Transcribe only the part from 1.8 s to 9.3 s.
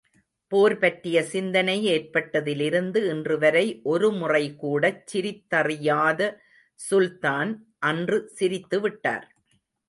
ஏற்பட்டதிலிருந்து இன்றுவரை ஒருமுறை கூடச் சிரித்தறியாத சுல்தான் அன்று சிரித்துவிட்டார்.